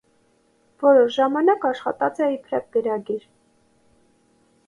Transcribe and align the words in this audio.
Որոշ 0.83 1.17
ժամանակ 1.17 1.67
աշխատած 1.71 2.23
է 2.27 2.31
իբրեւ 2.37 2.65
գրագիր։ 2.77 3.27